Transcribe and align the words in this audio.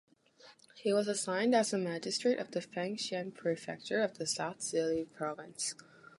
He 0.77 0.91
was 0.93 1.07
assigned 1.07 1.53
as 1.53 1.69
the 1.69 1.77
magistrate 1.77 2.39
of 2.39 2.49
the 2.49 2.59
Fengxiang 2.61 3.35
Prefecture 3.35 4.01
of 4.01 4.17
the 4.17 4.25
South 4.25 4.57
Zhili 4.61 5.05
Province. 5.13 5.75